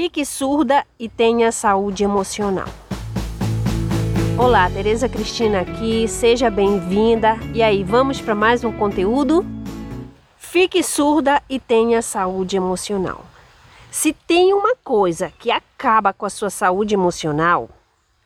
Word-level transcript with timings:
Fique 0.00 0.24
surda 0.24 0.86
e 0.96 1.08
tenha 1.08 1.50
saúde 1.50 2.04
emocional. 2.04 2.68
Olá, 4.38 4.70
Tereza 4.70 5.08
Cristina 5.08 5.62
aqui, 5.62 6.06
seja 6.06 6.48
bem-vinda. 6.48 7.34
E 7.52 7.64
aí, 7.64 7.82
vamos 7.82 8.20
para 8.20 8.32
mais 8.32 8.62
um 8.62 8.70
conteúdo? 8.70 9.44
Fique 10.36 10.84
surda 10.84 11.42
e 11.50 11.58
tenha 11.58 12.00
saúde 12.00 12.56
emocional. 12.56 13.24
Se 13.90 14.12
tem 14.12 14.54
uma 14.54 14.76
coisa 14.84 15.32
que 15.36 15.50
acaba 15.50 16.12
com 16.12 16.24
a 16.24 16.30
sua 16.30 16.48
saúde 16.48 16.94
emocional, 16.94 17.68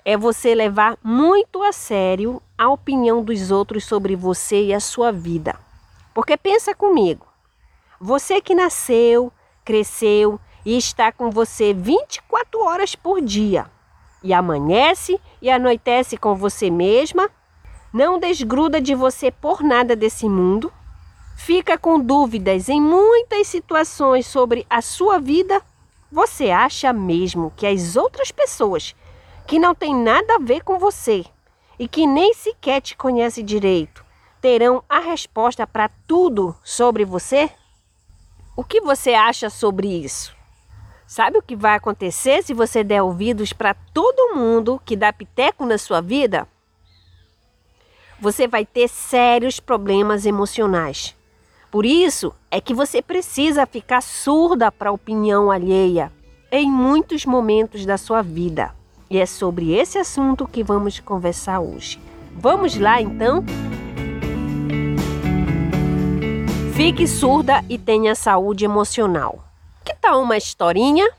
é 0.05 0.15
você 0.15 0.55
levar 0.55 0.99
muito 1.03 1.63
a 1.63 1.73
sério 1.73 2.43
a 2.59 2.69
opinião 2.69 3.25
dos 3.25 3.51
outros 3.51 3.87
sobre 3.87 4.15
você 4.15 4.63
e 4.63 4.75
a 4.75 4.79
sua 4.79 5.11
vida. 5.11 5.59
Porque 6.13 6.37
pensa 6.37 6.75
comigo, 6.75 7.27
você 7.99 8.43
que 8.43 8.55
nasceu, 8.55 9.33
cresceu 9.65 10.39
e 10.65 10.77
está 10.77 11.11
com 11.11 11.31
você 11.31 11.73
24 11.73 12.61
horas 12.61 12.95
por 12.95 13.21
dia 13.21 13.67
e 14.23 14.33
amanhece 14.33 15.21
e 15.41 15.51
anoitece 15.51 16.17
com 16.17 16.35
você 16.35 16.71
mesma, 16.71 17.29
não 17.93 18.19
desgruda 18.19 18.81
de 18.81 18.95
você 18.95 19.31
por 19.31 19.63
nada 19.63 19.97
desse 19.97 20.29
mundo, 20.29 20.73
fica 21.37 21.77
com 21.77 21.99
dúvidas 21.99 22.69
em 22.69 22.81
muitas 22.81 23.49
situações 23.49 24.27
sobre 24.27 24.65
a 24.71 24.81
sua 24.81 25.19
vida, 25.19 25.61
você 26.11 26.51
acha 26.51 26.93
mesmo 26.93 27.53
que 27.57 27.67
as 27.67 27.97
outras 27.97 28.31
pessoas 28.31 28.95
que 29.47 29.59
não 29.59 29.75
têm 29.75 29.95
nada 29.95 30.37
a 30.37 30.39
ver 30.39 30.63
com 30.63 30.79
você 30.79 31.25
e 31.79 31.89
que 31.89 32.07
nem 32.07 32.33
sequer 32.35 32.81
te 32.81 32.97
conhecem 32.97 33.45
direito 33.45 34.05
terão 34.41 34.83
a 34.89 34.99
resposta 34.99 35.67
para 35.67 35.89
tudo 36.07 36.55
sobre 36.65 37.05
você? 37.05 37.51
O 38.57 38.65
que 38.65 38.81
você 38.81 39.15
acha 39.15 39.49
sobre 39.49 39.89
isso? 39.89 40.42
Sabe 41.07 41.39
o 41.39 41.43
que 41.43 41.57
vai 41.57 41.77
acontecer 41.77 42.43
se 42.43 42.55
você 42.55 42.83
der 42.83 43.03
ouvidos 43.03 43.53
para 43.53 43.75
todo 43.75 44.35
mundo 44.35 44.81
que 44.85 44.97
dá 44.97 45.13
piteco 45.13 45.67
na 45.67 45.77
sua 45.77 46.01
vida? 46.01 46.47
Você 48.21 48.47
vai 48.47 48.65
ter 48.65 48.89
sérios 48.89 49.59
problemas 49.59 50.25
emocionais. 50.25 51.15
Por 51.71 51.85
isso 51.85 52.33
é 52.51 52.61
que 52.61 52.75
você 52.75 53.03
precisa 53.03 53.67
ficar 53.67 54.01
surda 54.01 54.71
para 54.71 54.91
a 54.91 54.93
opinião 54.93 55.51
alheia 55.51 56.13
em 56.51 56.71
muitos 56.71 57.25
momentos 57.25 57.87
da 57.87 57.97
sua 57.97 58.23
vida. 58.23 58.75
E 59.11 59.19
é 59.19 59.27
sobre 59.27 59.73
esse 59.73 59.99
assunto 59.99 60.47
que 60.47 60.63
vamos 60.63 61.01
conversar 61.01 61.61
hoje. 61.61 61.99
Vamos 62.37 62.79
lá 62.79 63.01
então? 63.01 63.45
Fique 66.75 67.07
surda 67.07 67.65
e 67.69 67.79
tenha 67.79 68.15
saúde 68.15 68.65
emocional. 68.65 69.52
Que 69.85 69.95
tal 69.95 70.23
uma 70.23 70.37
historinha? 70.37 71.11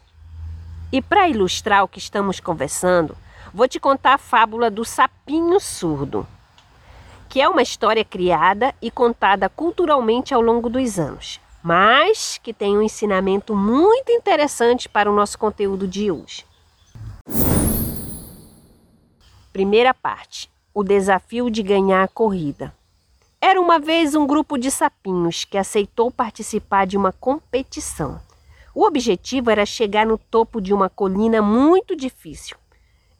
E 0.89 1.01
para 1.01 1.27
ilustrar 1.27 1.83
o 1.83 1.87
que 1.87 1.99
estamos 1.99 2.39
conversando, 2.39 3.17
vou 3.53 3.67
te 3.67 3.77
contar 3.77 4.13
a 4.13 4.17
fábula 4.17 4.71
do 4.71 4.85
sapinho 4.85 5.59
surdo, 5.59 6.25
que 7.27 7.41
é 7.41 7.49
uma 7.49 7.61
história 7.61 8.05
criada 8.05 8.73
e 8.81 8.89
contada 8.89 9.49
culturalmente 9.49 10.33
ao 10.33 10.41
longo 10.41 10.69
dos 10.69 10.97
anos, 10.97 11.41
mas 11.61 12.39
que 12.41 12.53
tem 12.53 12.77
um 12.77 12.81
ensinamento 12.81 13.53
muito 13.53 14.11
interessante 14.11 14.87
para 14.87 15.11
o 15.11 15.15
nosso 15.15 15.37
conteúdo 15.37 15.85
de 15.85 16.09
hoje. 16.09 16.45
Primeira 19.51 19.93
parte: 19.93 20.49
o 20.73 20.83
desafio 20.83 21.49
de 21.49 21.61
ganhar 21.61 22.03
a 22.03 22.07
corrida. 22.07 22.73
Era 23.41 23.59
uma 23.59 23.77
vez 23.77 24.15
um 24.15 24.25
grupo 24.25 24.57
de 24.57 24.71
sapinhos 24.71 25.43
que 25.43 25.57
aceitou 25.57 26.09
participar 26.09 26.87
de 26.87 26.95
uma 26.95 27.11
competição. 27.11 28.21
O 28.75 28.85
objetivo 28.85 29.51
era 29.51 29.65
chegar 29.65 30.05
no 30.05 30.17
topo 30.17 30.59
de 30.59 30.73
uma 30.73 30.89
colina 30.89 31.41
muito 31.41 31.95
difícil. 31.95 32.57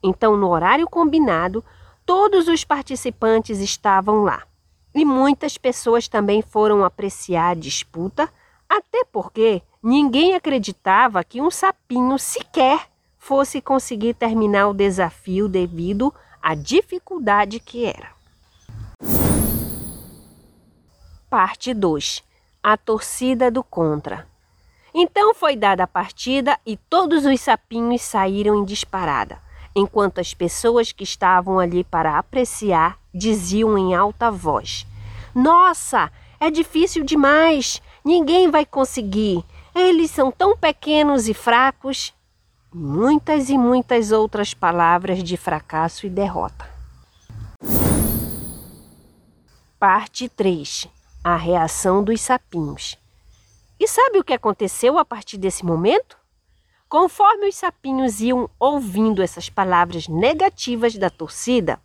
Então, 0.02 0.36
no 0.36 0.48
horário 0.48 0.88
combinado, 0.88 1.64
todos 2.04 2.48
os 2.48 2.64
participantes 2.64 3.60
estavam 3.60 4.24
lá. 4.24 4.42
E 4.94 5.04
muitas 5.04 5.56
pessoas 5.56 6.08
também 6.08 6.42
foram 6.42 6.84
apreciar 6.84 7.50
a 7.50 7.54
disputa, 7.54 8.28
até 8.68 9.04
porque 9.04 9.62
ninguém 9.82 10.34
acreditava 10.34 11.22
que 11.22 11.40
um 11.40 11.50
sapinho 11.50 12.18
sequer 12.18 12.88
fosse 13.16 13.60
conseguir 13.60 14.14
terminar 14.14 14.68
o 14.68 14.74
desafio 14.74 15.48
devido 15.48 16.12
à 16.42 16.54
dificuldade 16.54 17.60
que 17.60 17.86
era. 17.86 18.12
Parte 21.30 21.72
2 21.72 22.22
A 22.62 22.76
torcida 22.76 23.50
do 23.50 23.64
contra. 23.64 24.33
Então 24.96 25.34
foi 25.34 25.56
dada 25.56 25.82
a 25.82 25.88
partida 25.88 26.56
e 26.64 26.76
todos 26.76 27.24
os 27.24 27.40
sapinhos 27.40 28.00
saíram 28.00 28.60
em 28.60 28.64
disparada, 28.64 29.38
enquanto 29.74 30.20
as 30.20 30.32
pessoas 30.32 30.92
que 30.92 31.02
estavam 31.02 31.58
ali 31.58 31.82
para 31.82 32.16
apreciar 32.16 32.96
diziam 33.12 33.76
em 33.76 33.92
alta 33.92 34.30
voz: 34.30 34.86
Nossa, 35.34 36.12
é 36.38 36.48
difícil 36.48 37.02
demais, 37.02 37.82
ninguém 38.04 38.48
vai 38.48 38.64
conseguir, 38.64 39.44
eles 39.74 40.12
são 40.12 40.30
tão 40.30 40.56
pequenos 40.56 41.28
e 41.28 41.34
fracos. 41.34 42.14
Muitas 42.72 43.50
e 43.50 43.58
muitas 43.58 44.12
outras 44.12 44.54
palavras 44.54 45.22
de 45.22 45.36
fracasso 45.36 46.06
e 46.06 46.10
derrota. 46.10 46.68
Parte 49.78 50.28
3 50.28 50.88
A 51.22 51.36
reação 51.36 52.02
dos 52.02 52.20
sapinhos. 52.20 52.96
E 53.78 53.88
sabe 53.88 54.18
o 54.18 54.24
que 54.24 54.32
aconteceu 54.32 54.98
a 54.98 55.04
partir 55.04 55.36
desse 55.36 55.64
momento? 55.64 56.16
Conforme 56.88 57.48
os 57.48 57.56
sapinhos 57.56 58.20
iam 58.20 58.48
ouvindo 58.58 59.20
essas 59.20 59.50
palavras 59.50 60.06
negativas 60.06 60.94
da 60.94 61.10
torcida, 61.10 61.80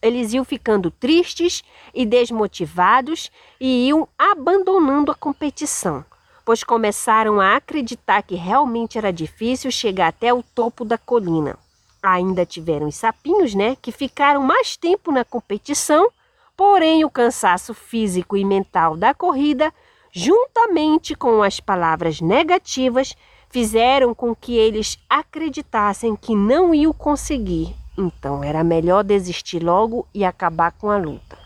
eles 0.00 0.32
iam 0.32 0.44
ficando 0.44 0.90
tristes 0.90 1.62
e 1.94 2.06
desmotivados 2.06 3.30
e 3.60 3.88
iam 3.88 4.08
abandonando 4.18 5.12
a 5.12 5.14
competição, 5.14 6.04
pois 6.44 6.64
começaram 6.64 7.40
a 7.40 7.56
acreditar 7.56 8.22
que 8.22 8.34
realmente 8.34 8.96
era 8.96 9.12
difícil 9.12 9.70
chegar 9.70 10.08
até 10.08 10.32
o 10.32 10.42
topo 10.42 10.84
da 10.84 10.96
colina. 10.96 11.58
Ainda 12.02 12.44
tiveram 12.44 12.88
os 12.88 12.96
sapinhos, 12.96 13.54
né, 13.54 13.76
que 13.80 13.92
ficaram 13.92 14.42
mais 14.42 14.76
tempo 14.76 15.10
na 15.10 15.24
competição, 15.24 16.10
porém 16.56 17.04
o 17.04 17.10
cansaço 17.10 17.74
físico 17.74 18.36
e 18.36 18.44
mental 18.44 18.96
da 18.96 19.12
corrida 19.12 19.72
juntamente 20.14 21.16
com 21.16 21.42
as 21.42 21.58
palavras 21.58 22.20
negativas, 22.20 23.16
fizeram 23.50 24.14
com 24.14 24.32
que 24.32 24.56
eles 24.56 24.96
acreditassem 25.10 26.14
que 26.14 26.36
não 26.36 26.72
iam 26.72 26.92
conseguir. 26.92 27.74
Então 27.98 28.42
era 28.44 28.62
melhor 28.62 29.02
desistir 29.02 29.58
logo 29.58 30.06
e 30.14 30.24
acabar 30.24 30.70
com 30.70 30.88
a 30.88 30.96
luta. 30.96 31.36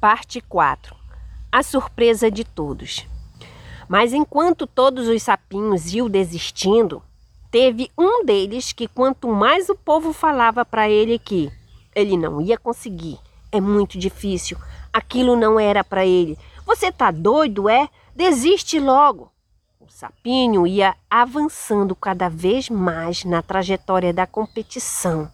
Parte 0.00 0.40
4 0.40 0.96
A 1.52 1.62
surpresa 1.62 2.30
de 2.30 2.44
todos. 2.44 3.06
Mas 3.86 4.14
enquanto 4.14 4.66
todos 4.66 5.06
os 5.06 5.22
sapinhos 5.22 5.92
iam 5.92 6.08
desistindo, 6.08 7.02
teve 7.50 7.90
um 7.96 8.24
deles 8.24 8.72
que, 8.72 8.88
quanto 8.88 9.28
mais 9.28 9.68
o 9.68 9.74
povo 9.74 10.14
falava 10.14 10.64
para 10.64 10.88
ele 10.88 11.18
que 11.18 11.52
ele 11.94 12.16
não 12.16 12.40
ia 12.40 12.56
conseguir, 12.58 13.18
é 13.52 13.60
muito 13.60 13.98
difícil, 13.98 14.58
Aquilo 14.94 15.34
não 15.34 15.58
era 15.58 15.82
para 15.82 16.06
ele. 16.06 16.38
Você 16.64 16.92
tá 16.92 17.10
doido, 17.10 17.68
é? 17.68 17.88
Desiste 18.14 18.78
logo. 18.78 19.28
O 19.80 19.90
sapinho 19.90 20.68
ia 20.68 20.94
avançando 21.10 21.96
cada 21.96 22.28
vez 22.28 22.70
mais 22.70 23.24
na 23.24 23.42
trajetória 23.42 24.12
da 24.12 24.24
competição. 24.24 25.28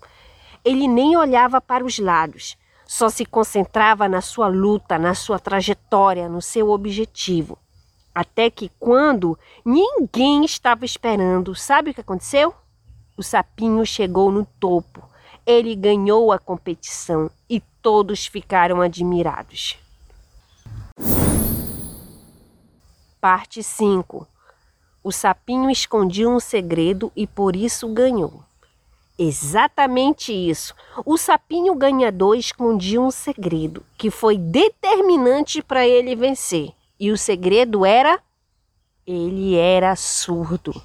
Ele 0.65 0.89
nem 0.89 1.15
olhava 1.15 1.61
para 1.61 1.85
os 1.85 1.99
lados, 1.99 2.57
só 2.87 3.11
se 3.11 3.27
concentrava 3.27 4.09
na 4.09 4.23
sua 4.23 4.49
luta, 4.49 4.99
na 4.99 5.15
sua 5.15 5.39
trajetória, 5.39 6.27
no 6.27 6.41
seu 6.41 6.71
objetivo. 6.71 7.59
Até 8.15 8.49
que 8.49 8.71
quando 8.81 9.39
ninguém 9.63 10.43
estava 10.43 10.87
esperando, 10.87 11.55
sabe 11.55 11.91
o 11.91 11.95
que 11.95 12.01
aconteceu? 12.01 12.55
O 13.15 13.23
sapinho 13.23 13.85
chegou 13.85 14.33
no 14.33 14.47
topo. 14.59 15.10
Ele 15.51 15.75
ganhou 15.75 16.31
a 16.31 16.39
competição 16.39 17.29
e 17.49 17.61
todos 17.83 18.25
ficaram 18.25 18.81
admirados. 18.81 19.77
Parte 23.21 23.61
5 23.61 24.29
O 25.03 25.11
sapinho 25.11 25.69
escondia 25.69 26.29
um 26.29 26.39
segredo 26.39 27.11
e 27.17 27.27
por 27.27 27.57
isso 27.57 27.89
ganhou. 27.89 28.45
Exatamente 29.19 30.33
isso. 30.33 30.73
O 31.05 31.19
sapinho 31.19 31.75
ganhador 31.75 32.37
escondia 32.37 33.01
um 33.01 33.11
segredo 33.11 33.85
que 33.99 34.09
foi 34.09 34.39
determinante 34.39 35.61
para 35.63 35.85
ele 35.85 36.15
vencer. 36.15 36.71
E 36.99 37.11
o 37.11 37.19
segredo 37.19 37.85
era: 37.85 38.23
ele 39.05 39.57
era 39.57 39.97
surdo. 39.97 40.81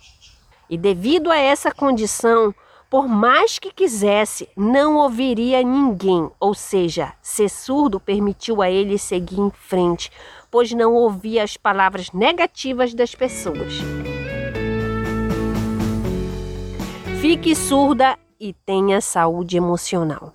E 0.67 0.75
devido 0.75 1.31
a 1.31 1.37
essa 1.37 1.71
condição, 1.71 2.51
por 2.89 3.07
mais 3.07 3.57
que 3.57 3.71
quisesse, 3.71 4.47
não 4.55 4.95
ouviria 4.97 5.63
ninguém, 5.63 6.29
ou 6.39 6.53
seja, 6.53 7.13
ser 7.21 7.49
surdo 7.49 7.99
permitiu 7.99 8.61
a 8.61 8.69
ele 8.69 8.97
seguir 8.97 9.39
em 9.39 9.49
frente, 9.49 10.11
pois 10.51 10.71
não 10.71 10.93
ouvia 10.93 11.43
as 11.43 11.57
palavras 11.57 12.11
negativas 12.11 12.93
das 12.93 13.15
pessoas. 13.15 13.73
Fique 17.19 17.55
surda 17.55 18.19
e 18.39 18.53
tenha 18.53 19.01
saúde 19.01 19.57
emocional. 19.57 20.31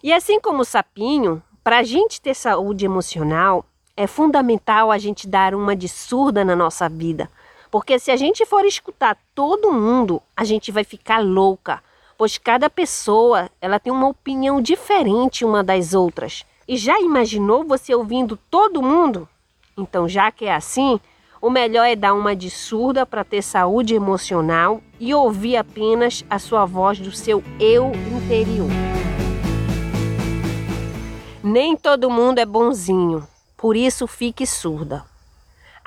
E 0.00 0.12
assim 0.12 0.38
como 0.38 0.62
o 0.62 0.64
sapinho, 0.64 1.42
para 1.64 1.78
a 1.78 1.82
gente 1.82 2.20
ter 2.20 2.34
saúde 2.34 2.84
emocional, 2.84 3.64
é 3.96 4.06
fundamental 4.06 4.92
a 4.92 4.98
gente 4.98 5.26
dar 5.26 5.54
uma 5.54 5.74
de 5.74 5.88
surda 5.88 6.44
na 6.44 6.54
nossa 6.54 6.88
vida 6.88 7.28
porque 7.74 7.98
se 7.98 8.12
a 8.12 8.16
gente 8.16 8.46
for 8.46 8.64
escutar 8.64 9.18
todo 9.34 9.72
mundo, 9.72 10.22
a 10.36 10.44
gente 10.44 10.70
vai 10.70 10.84
ficar 10.84 11.18
louca, 11.18 11.82
pois 12.16 12.38
cada 12.38 12.70
pessoa, 12.70 13.50
ela 13.60 13.80
tem 13.80 13.92
uma 13.92 14.06
opinião 14.06 14.62
diferente 14.62 15.44
uma 15.44 15.60
das 15.60 15.92
outras. 15.92 16.46
E 16.68 16.76
já 16.76 17.00
imaginou 17.00 17.64
você 17.64 17.92
ouvindo 17.92 18.38
todo 18.48 18.80
mundo? 18.80 19.28
Então, 19.76 20.08
já 20.08 20.30
que 20.30 20.44
é 20.44 20.54
assim, 20.54 21.00
o 21.42 21.50
melhor 21.50 21.82
é 21.84 21.96
dar 21.96 22.14
uma 22.14 22.36
de 22.36 22.48
surda 22.48 23.04
para 23.04 23.24
ter 23.24 23.42
saúde 23.42 23.92
emocional 23.92 24.80
e 25.00 25.12
ouvir 25.12 25.56
apenas 25.56 26.24
a 26.30 26.38
sua 26.38 26.64
voz 26.64 27.00
do 27.00 27.10
seu 27.10 27.42
eu 27.58 27.90
interior. 27.90 28.70
Nem 31.42 31.76
todo 31.76 32.08
mundo 32.08 32.38
é 32.38 32.46
bonzinho, 32.46 33.26
por 33.56 33.74
isso 33.74 34.06
fique 34.06 34.46
surda. 34.46 35.12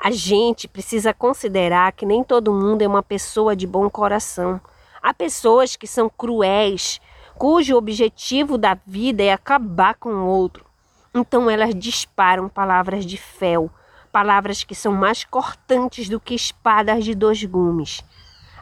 A 0.00 0.12
gente 0.12 0.68
precisa 0.68 1.12
considerar 1.12 1.90
que 1.92 2.06
nem 2.06 2.22
todo 2.22 2.54
mundo 2.54 2.82
é 2.82 2.86
uma 2.86 3.02
pessoa 3.02 3.56
de 3.56 3.66
bom 3.66 3.90
coração. 3.90 4.60
Há 5.02 5.12
pessoas 5.12 5.74
que 5.74 5.88
são 5.88 6.08
cruéis, 6.08 7.00
cujo 7.34 7.76
objetivo 7.76 8.56
da 8.56 8.78
vida 8.86 9.24
é 9.24 9.32
acabar 9.32 9.94
com 9.94 10.10
o 10.10 10.26
outro. 10.26 10.64
Então 11.12 11.50
elas 11.50 11.74
disparam 11.74 12.48
palavras 12.48 13.04
de 13.04 13.16
fel, 13.16 13.68
palavras 14.12 14.62
que 14.62 14.74
são 14.74 14.92
mais 14.92 15.24
cortantes 15.24 16.08
do 16.08 16.20
que 16.20 16.34
espadas 16.34 17.04
de 17.04 17.14
dois 17.14 17.42
gumes. 17.44 18.04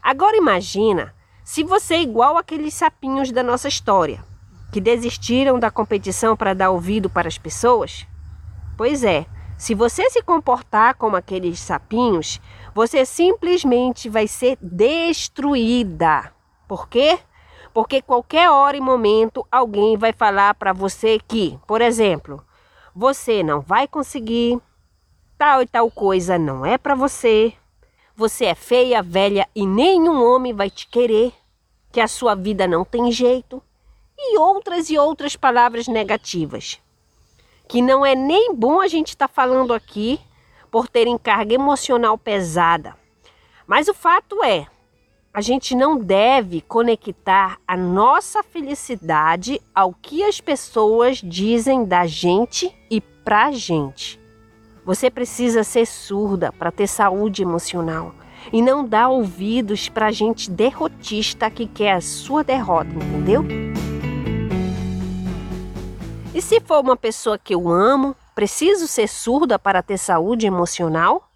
Agora 0.03 0.37
imagina 0.39 1.15
se 1.45 1.63
você 1.63 1.97
é 1.97 2.03
igual 2.03 2.39
aqueles 2.39 2.73
sapinhos 2.73 3.31
da 3.31 3.43
nossa 3.43 3.69
história, 3.69 4.25
que 4.73 4.81
desistiram 4.81 5.59
da 5.59 5.71
competição 5.71 6.35
para 6.35 6.55
dar 6.55 6.71
ouvido 6.71 7.11
para 7.11 7.29
as 7.29 7.37
pessoas. 7.37 8.07
Pois 8.77 9.05
é, 9.05 9.27
se 9.59 9.75
você 9.75 10.11
se 10.11 10.23
comportar 10.23 10.95
como 10.97 11.17
aqueles 11.17 11.59
sapinhos, 11.59 12.41
você 12.75 13.07
simplesmente 13.07 14.09
vai 14.09 14.29
ser 14.29 14.59
destruída. 14.61 16.33
Por 16.69 16.89
quê? 16.89 17.19
Porque 17.73 18.03
qualquer 18.03 18.51
hora 18.51 18.77
e 18.77 18.81
momento 18.81 19.47
alguém 19.51 19.97
vai 19.97 20.13
falar 20.13 20.55
para 20.55 20.73
você 20.73 21.19
que, 21.27 21.59
por 21.67 21.81
exemplo, 21.81 22.45
você 22.95 23.43
não 23.43 23.61
vai 23.61 23.89
conseguir, 23.89 24.61
tal 25.39 25.63
e 25.63 25.67
tal 25.67 25.91
coisa 25.91 26.39
não 26.39 26.65
é 26.65 26.77
para 26.77 26.95
você, 26.95 27.53
você 28.15 28.47
é 28.47 28.55
feia, 28.55 29.03
velha 29.03 29.49
e 29.55 29.67
nenhum 29.67 30.23
homem 30.25 30.53
vai 30.53 30.71
te 30.71 30.87
querer, 30.87 31.33
que 31.93 32.01
a 32.01 32.09
sua 32.09 32.35
vida 32.35 32.67
não 32.67 32.85
tem 32.85 33.11
jeito, 33.11 33.63
e 34.19 34.39
outras 34.39 34.91
e 34.91 34.99
outras 34.99 35.37
palavras 35.37 35.87
negativas. 35.87 36.81
Que 37.69 37.83
não 37.83 38.05
é 38.05 38.15
nem 38.15 38.55
bom 38.55 38.81
a 38.81 38.89
gente 38.89 39.09
estar 39.09 39.29
tá 39.29 39.35
falando 39.35 39.75
aqui 39.75 40.21
por 40.71 40.89
terem 40.89 41.19
carga 41.19 41.55
emocional 41.55 42.17
pesada. 42.17 42.95
Mas 43.67 43.89
o 43.89 43.95
fato 43.95 44.45
é, 44.45 44.67
a 45.37 45.41
gente 45.41 45.75
não 45.75 45.99
deve 45.99 46.63
conectar 46.63 47.59
a 47.69 47.77
nossa 47.77 48.43
felicidade 48.43 49.61
ao 49.75 49.93
que 49.93 50.23
as 50.23 50.41
pessoas 50.41 51.19
dizem 51.19 51.85
da 51.85 52.07
gente 52.07 52.75
e 52.91 53.01
pra 53.01 53.51
gente. 53.51 54.21
Você 54.85 55.11
precisa 55.11 55.65
ser 55.65 55.85
surda 55.85 56.53
para 56.53 56.71
ter 56.71 56.87
saúde 56.87 57.43
emocional 57.43 58.15
e 58.53 58.63
não 58.63 58.85
dar 58.85 59.09
ouvidos 59.09 59.89
para 59.89 60.13
gente 60.13 60.51
derrotista 60.51 61.51
que 61.51 61.67
quer 61.67 61.93
a 61.93 62.01
sua 62.01 62.43
derrota, 62.43 62.91
entendeu? 62.95 63.45
E 66.37 66.43
se 66.43 66.61
for 66.61 66.81
uma 66.81 66.99
pessoa 66.99 67.39
que 67.39 67.55
eu 67.55 67.67
amo, 67.67 68.15
preciso 68.35 68.87
ser 68.87 69.09
surda 69.09 69.59
para 69.59 69.83
ter 69.83 69.97
saúde 69.97 70.47
emocional? 70.47 71.31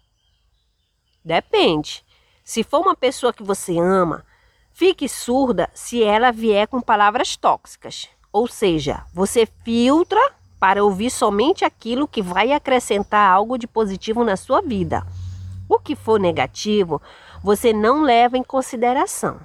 Depende. 1.25 2.05
Se 2.43 2.61
for 2.61 2.81
uma 2.81 2.95
pessoa 2.95 3.33
que 3.33 3.41
você 3.41 3.79
ama, 3.79 4.23
fique 4.71 5.09
surda 5.09 5.71
se 5.73 6.03
ela 6.03 6.31
vier 6.31 6.67
com 6.67 6.79
palavras 6.79 7.35
tóxicas. 7.35 8.09
Ou 8.31 8.47
seja, 8.47 9.03
você 9.11 9.47
filtra 9.65 10.21
para 10.59 10.83
ouvir 10.83 11.09
somente 11.09 11.65
aquilo 11.65 12.07
que 12.07 12.21
vai 12.21 12.51
acrescentar 12.51 13.27
algo 13.27 13.57
de 13.57 13.65
positivo 13.65 14.23
na 14.23 14.37
sua 14.37 14.61
vida. 14.61 15.03
O 15.67 15.79
que 15.79 15.95
for 15.95 16.19
negativo, 16.19 17.01
você 17.41 17.73
não 17.73 18.03
leva 18.03 18.37
em 18.37 18.43
consideração. 18.43 19.39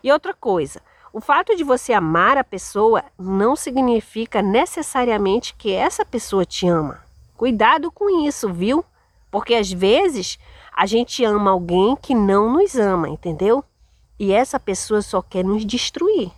E 0.00 0.12
outra 0.12 0.32
coisa, 0.32 0.80
o 1.12 1.20
fato 1.20 1.56
de 1.56 1.64
você 1.64 1.92
amar 1.92 2.38
a 2.38 2.44
pessoa 2.44 3.02
não 3.18 3.56
significa 3.56 4.40
necessariamente 4.40 5.54
que 5.54 5.72
essa 5.72 6.04
pessoa 6.04 6.44
te 6.44 6.68
ama. 6.68 7.00
Cuidado 7.36 7.90
com 7.90 8.24
isso, 8.26 8.52
viu? 8.52 8.84
Porque 9.30 9.54
às 9.54 9.72
vezes 9.72 10.38
a 10.76 10.86
gente 10.86 11.24
ama 11.24 11.50
alguém 11.50 11.96
que 11.96 12.14
não 12.14 12.52
nos 12.52 12.76
ama, 12.76 13.08
entendeu? 13.08 13.64
E 14.18 14.32
essa 14.32 14.60
pessoa 14.60 15.02
só 15.02 15.20
quer 15.20 15.44
nos 15.44 15.64
destruir 15.64 16.30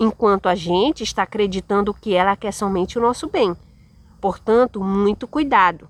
enquanto 0.00 0.48
a 0.48 0.54
gente 0.54 1.02
está 1.02 1.24
acreditando 1.24 1.92
que 1.92 2.14
ela 2.14 2.36
quer 2.36 2.52
somente 2.52 2.98
o 2.98 3.02
nosso 3.02 3.28
bem. 3.28 3.56
Portanto, 4.20 4.82
muito 4.82 5.26
cuidado. 5.26 5.88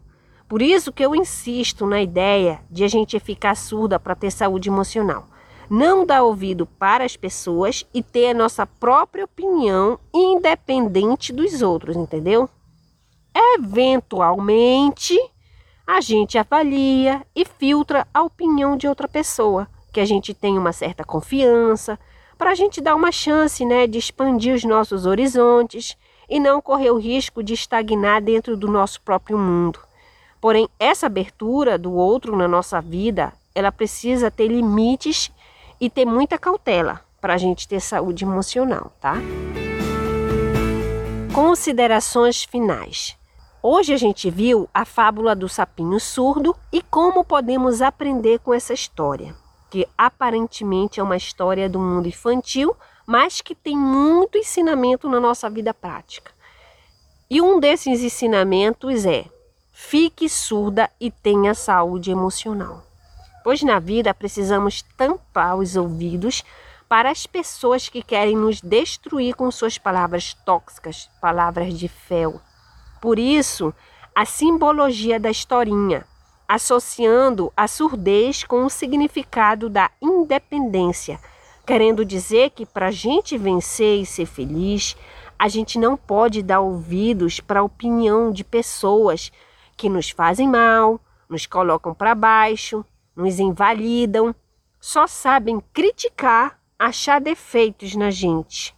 Por 0.48 0.62
isso 0.62 0.92
que 0.92 1.04
eu 1.04 1.14
insisto 1.14 1.86
na 1.86 2.00
ideia 2.00 2.60
de 2.70 2.84
a 2.84 2.88
gente 2.88 3.18
ficar 3.20 3.54
surda 3.54 3.98
para 4.00 4.14
ter 4.14 4.30
saúde 4.30 4.68
emocional. 4.68 5.26
Não 5.70 6.06
dar 6.06 6.22
ouvido 6.22 6.64
para 6.64 7.04
as 7.04 7.16
pessoas 7.16 7.84
e 7.92 8.02
ter 8.02 8.30
a 8.30 8.34
nossa 8.34 8.66
própria 8.66 9.24
opinião 9.24 9.98
independente 10.14 11.32
dos 11.32 11.60
outros, 11.60 11.94
entendeu? 11.94 12.48
Eventualmente, 13.34 15.16
a 15.86 16.00
gente 16.00 16.38
avalia 16.38 17.24
e 17.34 17.44
filtra 17.44 18.06
a 18.12 18.22
opinião 18.22 18.76
de 18.76 18.88
outra 18.88 19.06
pessoa, 19.06 19.68
que 19.92 20.00
a 20.00 20.04
gente 20.04 20.32
tem 20.34 20.56
uma 20.56 20.72
certa 20.72 21.04
confiança, 21.04 21.98
para 22.36 22.50
a 22.50 22.54
gente 22.54 22.80
dar 22.80 22.94
uma 22.94 23.10
chance 23.12 23.64
né, 23.64 23.86
de 23.86 23.98
expandir 23.98 24.54
os 24.54 24.64
nossos 24.64 25.06
horizontes 25.06 25.96
e 26.28 26.38
não 26.38 26.60
correr 26.60 26.90
o 26.90 26.98
risco 26.98 27.42
de 27.42 27.54
estagnar 27.54 28.22
dentro 28.22 28.56
do 28.56 28.68
nosso 28.68 29.00
próprio 29.02 29.36
mundo. 29.36 29.80
Porém, 30.40 30.68
essa 30.78 31.06
abertura 31.06 31.76
do 31.76 31.92
outro 31.92 32.36
na 32.36 32.46
nossa 32.46 32.80
vida, 32.80 33.32
ela 33.54 33.72
precisa 33.72 34.30
ter 34.30 34.46
limites 34.46 35.32
e 35.80 35.88
ter 35.88 36.04
muita 36.04 36.38
cautela 36.38 37.00
para 37.20 37.34
a 37.34 37.38
gente 37.38 37.66
ter 37.66 37.80
saúde 37.80 38.24
emocional, 38.24 38.92
tá? 39.00 39.14
Considerações 41.34 42.44
finais. 42.44 43.16
Hoje 43.62 43.92
a 43.92 43.96
gente 43.96 44.30
viu 44.30 44.68
a 44.72 44.84
fábula 44.84 45.34
do 45.34 45.48
sapinho 45.48 45.98
surdo 45.98 46.54
e 46.72 46.80
como 46.80 47.24
podemos 47.24 47.82
aprender 47.82 48.38
com 48.38 48.54
essa 48.54 48.72
história 48.72 49.34
que 49.70 49.86
aparentemente 49.96 51.00
é 51.00 51.02
uma 51.02 51.16
história 51.16 51.68
do 51.68 51.78
mundo 51.78 52.08
infantil, 52.08 52.74
mas 53.06 53.40
que 53.40 53.54
tem 53.54 53.76
muito 53.76 54.38
ensinamento 54.38 55.08
na 55.08 55.20
nossa 55.20 55.48
vida 55.48 55.74
prática. 55.74 56.32
E 57.30 57.40
um 57.40 57.60
desses 57.60 58.02
ensinamentos 58.02 59.04
é: 59.04 59.26
fique 59.72 60.28
surda 60.28 60.90
e 61.00 61.10
tenha 61.10 61.54
saúde 61.54 62.10
emocional. 62.10 62.82
Pois 63.48 63.62
na 63.62 63.78
vida 63.78 64.12
precisamos 64.12 64.82
tampar 64.94 65.56
os 65.56 65.74
ouvidos 65.74 66.44
para 66.86 67.10
as 67.10 67.26
pessoas 67.26 67.88
que 67.88 68.02
querem 68.02 68.36
nos 68.36 68.60
destruir 68.60 69.34
com 69.34 69.50
suas 69.50 69.78
palavras 69.78 70.34
tóxicas, 70.44 71.08
palavras 71.18 71.72
de 71.72 71.88
fel. 71.88 72.42
Por 73.00 73.18
isso, 73.18 73.72
a 74.14 74.26
simbologia 74.26 75.18
da 75.18 75.30
historinha, 75.30 76.04
associando 76.46 77.50
a 77.56 77.66
surdez 77.66 78.44
com 78.44 78.66
o 78.66 78.68
significado 78.68 79.70
da 79.70 79.90
independência, 79.98 81.18
querendo 81.66 82.04
dizer 82.04 82.50
que 82.50 82.66
para 82.66 82.88
a 82.88 82.90
gente 82.90 83.38
vencer 83.38 84.02
e 84.02 84.04
ser 84.04 84.26
feliz, 84.26 84.94
a 85.38 85.48
gente 85.48 85.78
não 85.78 85.96
pode 85.96 86.42
dar 86.42 86.60
ouvidos 86.60 87.40
para 87.40 87.60
a 87.60 87.64
opinião 87.64 88.30
de 88.30 88.44
pessoas 88.44 89.32
que 89.74 89.88
nos 89.88 90.10
fazem 90.10 90.46
mal, 90.46 91.00
nos 91.30 91.46
colocam 91.46 91.94
para 91.94 92.14
baixo, 92.14 92.84
nos 93.18 93.40
invalidam, 93.40 94.32
só 94.80 95.08
sabem 95.08 95.60
criticar, 95.72 96.60
achar 96.78 97.20
defeitos 97.20 97.96
na 97.96 98.12
gente. 98.12 98.72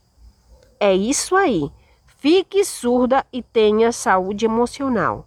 É 0.81 0.95
isso 0.95 1.37
aí. 1.37 1.71
Fique 2.19 2.65
surda 2.65 3.25
e 3.31 3.43
tenha 3.43 3.93
saúde 3.93 4.47
emocional. 4.47 5.27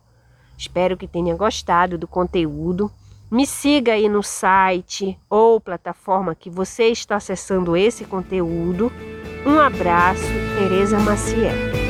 Espero 0.57 0.97
que 0.97 1.07
tenha 1.07 1.35
gostado 1.35 1.95
do 1.95 2.07
conteúdo. 2.07 2.91
Me 3.29 3.45
siga 3.45 3.93
aí 3.93 4.09
no 4.09 4.23
site 4.23 5.17
ou 5.29 5.61
plataforma 5.61 6.35
que 6.35 6.49
você 6.49 6.85
está 6.85 7.17
acessando 7.17 7.77
esse 7.77 8.05
conteúdo. 8.05 8.91
Um 9.45 9.59
abraço, 9.59 10.23
Tereza 10.57 10.99
Maciel. 10.99 11.82